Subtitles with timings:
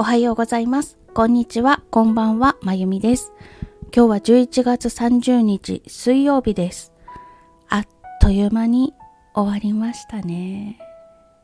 [0.00, 0.96] おはようございます。
[1.12, 3.32] こんにちは、こんばんは、まゆみです。
[3.92, 6.92] 今日は11月30日水曜日です。
[7.68, 7.84] あっ
[8.20, 8.94] という間に
[9.34, 10.78] 終わりましたね。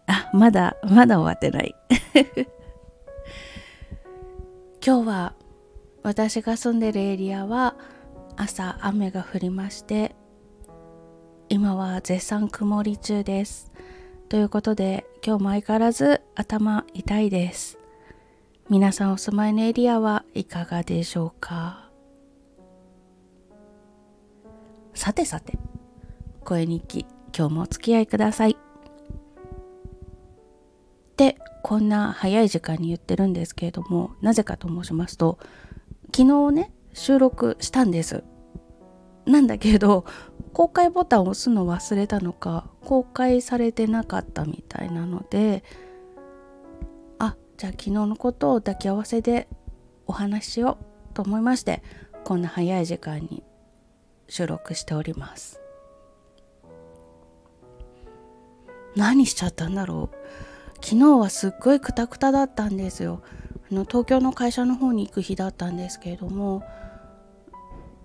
[0.07, 1.75] あ、まだ、まだ終わってない。
[4.87, 5.35] 今日は
[6.05, 7.75] 私が住んでるエリアは
[8.37, 10.15] 朝雨が降りまして
[11.49, 13.73] 今は絶賛曇り中です。
[14.29, 17.81] ということで今日も相変わらず頭痛いです。
[18.71, 21.91] 皆さんお住まいのエリアはいかがでしょうか？
[24.95, 25.59] さてさて
[26.45, 27.07] 声日記
[27.37, 28.57] 今日もお付き合いください。
[31.19, 35.39] でこんな早い時間に言ってるんですけれどもなぜかと申しますと
[36.17, 38.25] 昨日ね収録したんです。
[39.27, 40.07] なんだけど
[40.55, 45.65] 公開ボタンを押すの忘れたのか公開されてなかったみたいなので
[47.57, 49.49] じゃあ昨日のことを抱き合わせで
[50.07, 51.83] お話ししようと思いまして
[52.25, 53.43] こんな早い時間に
[54.29, 55.61] 収録しております。
[58.97, 60.17] 何しちゃったんだろう？
[60.85, 63.23] 昨日はすっごいクタクタだったんですよ。
[63.71, 66.63] あの東京の会社の方に行く日だったんですけれども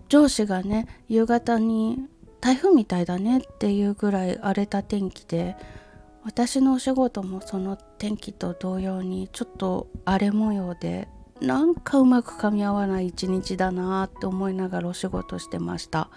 [0.08, 2.00] 上司がね夕方に
[2.42, 5.56] 台風みたいだねっていうぐらい荒れた天気で
[6.30, 11.08] 私のお仕事もその天気と同様にちょっと荒れ模様で
[11.42, 16.12] なんかうまく噛み合わない一日だなって思いながらお仕事してました。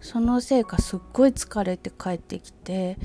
[0.00, 2.96] そのせいかすっごい疲れて帰ってきて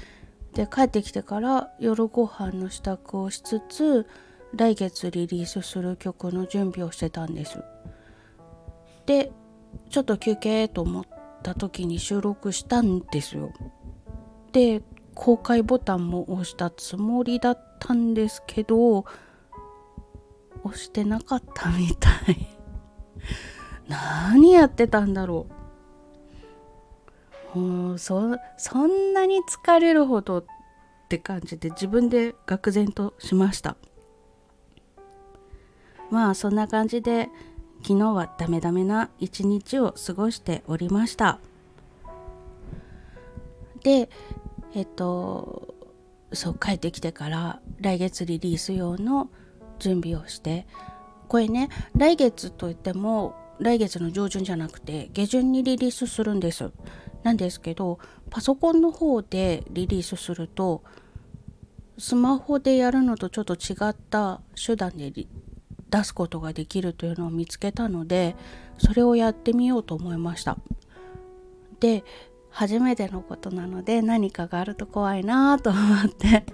[0.54, 4.08] で帰ってきてから夜ご飯の支度をしつつ
[4.56, 7.62] 来月リリースする曲の準備をしてたんです。
[9.06, 9.34] で
[9.90, 11.04] ちょっと休憩と思っ
[11.44, 13.52] た時に収録したんですよ。
[14.54, 14.82] で
[15.20, 19.04] 公開ボタンも押したつもりだったんですけど
[20.64, 22.48] 押してなかったみたい。
[23.90, 25.46] 何やってたんだろ
[27.54, 27.60] う。
[27.60, 30.46] もうそそんなに疲れるほどっ
[31.10, 33.76] て感じで自分で愕然としました。
[36.10, 37.30] まあそんな感じで
[37.82, 41.40] 昨日はダメダメな一日を過ごしておりました。
[43.84, 44.10] で
[44.76, 45.76] えっと
[46.34, 49.30] そう帰ってきてから来月リリース用の
[49.80, 50.68] 準備をして
[51.28, 56.72] これね来月といっても来月の上旬じゃなくて下旬にリリースするんです。
[57.24, 60.84] なんですけどパソコンの方でリリースすると
[61.98, 68.38] スマホでやるのとちょっと違った手段で出すことができるというのを見つけたので
[68.78, 70.58] それをやってみようと思いました。
[71.82, 72.04] で
[72.50, 76.46] 初めてのことなので何かがあると怖いなと思って。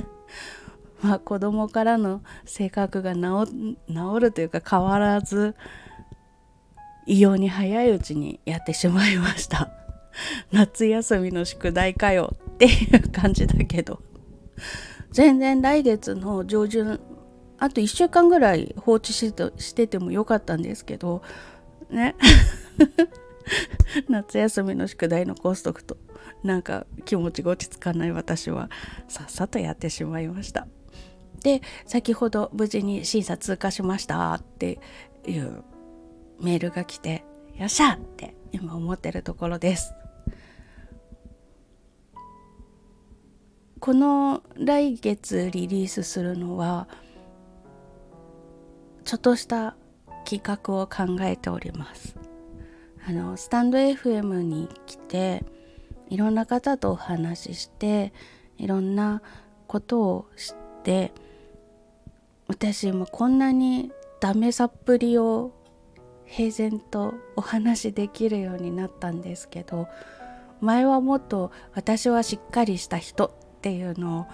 [1.01, 3.78] まあ子供からの性格が治
[4.19, 5.55] るというか変わらず
[7.05, 9.72] 異様に早いうちにやってしまいました。
[10.51, 14.01] 夏休みの宿題かよっていう感じだけど。
[15.11, 17.00] 全然来月の上旬
[17.57, 21.22] あと1週間ぐらい放置しててもよかったんですけど
[21.89, 22.16] ね。
[24.09, 25.97] 夏休みの宿題残しとくと
[26.44, 28.69] なんか気持ちが落ち着かない私は
[29.07, 30.67] さっさとやってしまいました。
[31.44, 34.79] で先ほど無事に審査通過しましたって
[35.28, 35.63] いう
[36.41, 37.23] メールが来て
[37.55, 39.94] よっしゃって今思ってるところです。
[43.79, 46.88] この来月リリースするのは
[49.03, 49.75] ちょっとした
[50.28, 52.24] 企画を考えております。
[53.07, 55.43] あのスタンド FM に来て
[56.09, 58.13] いろんな方とお話しして
[58.57, 59.21] いろんな
[59.67, 61.13] ことを知って
[62.47, 65.51] 私今こんなにダメさっぷりを
[66.25, 69.87] 平然とお話しできるようになったんですけど
[70.61, 73.31] 前はもっと私はしっかりした人っ
[73.61, 74.25] ていうのを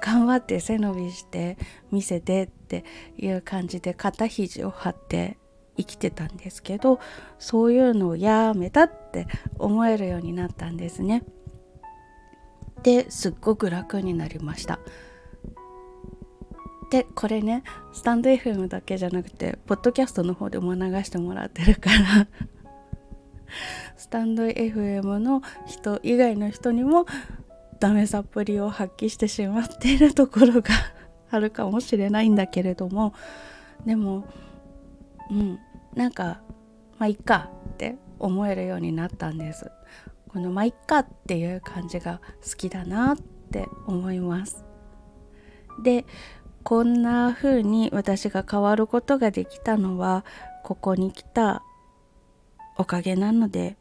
[0.00, 1.56] 頑張って背伸びして
[1.90, 2.84] 見せてって
[3.16, 5.35] いう感じで肩肘を張って
[5.76, 7.00] 生きてたんですけど
[7.38, 9.26] そういうのをやめたって
[9.58, 11.24] 思えるようになったんですね。
[12.82, 14.78] ですっごく楽になりました。
[16.90, 22.28] でこれねスタンド FM だけじゃなくてポッドキャストの方でも流してもらってるから
[23.96, 27.06] スタンド FM の人以外の人にも
[27.80, 30.70] ダメさっぷりを発揮してしまっているところが
[31.30, 33.14] あるかもしれないんだけれども
[33.84, 34.24] でも
[35.30, 35.58] うん
[35.96, 36.40] なんか
[36.98, 39.70] まあいっかって思えるようになったんです。
[40.28, 43.16] このまあいっかっていう感じが好きだなっ
[43.50, 44.64] て思います。
[45.82, 46.04] で
[46.62, 50.24] こんな風に私が変わることができたのは
[50.64, 51.62] ここに来た
[52.76, 53.76] おかげなので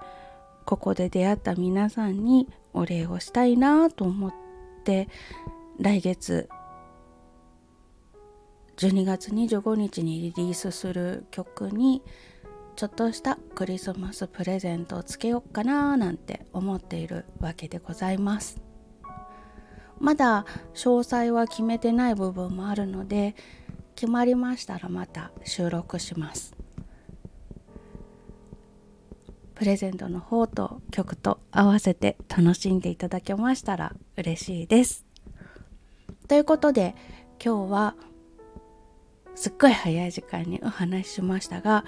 [0.65, 4.33] ここで出会った皆さんにお礼をしたいなと思っ
[4.83, 5.09] て
[5.79, 6.49] 来月
[8.77, 12.01] 12月25日にリリースする曲に
[12.75, 18.61] ちょっとしたクリスマスプレゼントをつけようかななんて思っているわけでございます。
[19.97, 23.33] まだ詳細は決めてない部分もあるので
[23.95, 26.53] 決まりましたらまた収録します。
[29.53, 35.05] プレゼントの方と曲と合わせて楽しんでいただけましたら嬉しいです。
[36.27, 36.93] ということで
[37.43, 37.95] 今日は
[39.35, 41.85] すっごい早い時間にお話ししましたが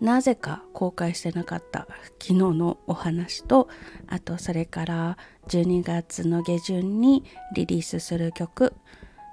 [0.00, 1.86] なぜか公開してなかった
[2.20, 3.68] 昨日のお話と
[4.08, 5.16] あとそれから
[5.48, 7.24] 12月の下旬に
[7.54, 8.74] リリースする曲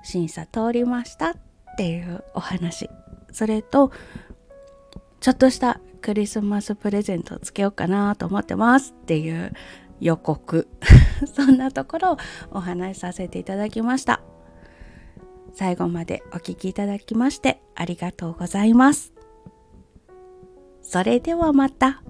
[0.04, 1.34] 審査通りましたっ
[1.78, 2.90] ていうお話。
[3.32, 3.92] それと
[5.20, 9.54] ちょっとしたクリスマスプレゼントをつけようかなと思ってますっていう
[10.00, 10.68] 予告。
[11.36, 12.18] そんなところを
[12.52, 14.22] お話しさせていただきました。
[15.60, 19.12] 最後までお聴きいただきましてありがとうございます
[20.82, 22.02] それではまた。